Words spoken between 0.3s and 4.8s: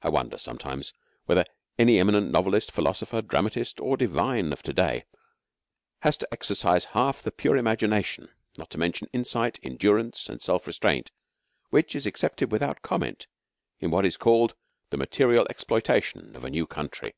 sometimes whether any eminent novelist, philosopher, dramatist, or divine of to